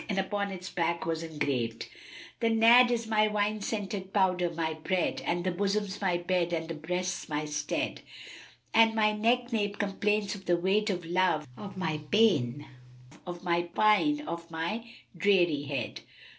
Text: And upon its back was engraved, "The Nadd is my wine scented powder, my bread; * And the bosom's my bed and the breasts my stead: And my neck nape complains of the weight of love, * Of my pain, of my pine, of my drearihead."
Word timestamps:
And 0.09 0.17
upon 0.17 0.49
its 0.49 0.67
back 0.71 1.05
was 1.05 1.21
engraved, 1.21 1.87
"The 2.39 2.47
Nadd 2.49 2.89
is 2.89 3.05
my 3.05 3.27
wine 3.27 3.61
scented 3.61 4.11
powder, 4.11 4.49
my 4.49 4.73
bread; 4.73 5.21
* 5.23 5.25
And 5.27 5.43
the 5.43 5.51
bosom's 5.51 6.01
my 6.01 6.17
bed 6.17 6.53
and 6.53 6.67
the 6.67 6.73
breasts 6.73 7.29
my 7.29 7.45
stead: 7.45 8.01
And 8.73 8.95
my 8.95 9.11
neck 9.11 9.53
nape 9.53 9.77
complains 9.77 10.33
of 10.33 10.45
the 10.45 10.57
weight 10.57 10.89
of 10.89 11.05
love, 11.05 11.47
* 11.51 11.55
Of 11.55 11.77
my 11.77 11.99
pain, 12.11 12.65
of 13.27 13.43
my 13.43 13.61
pine, 13.61 14.21
of 14.21 14.49
my 14.49 14.89
drearihead." 15.15 15.99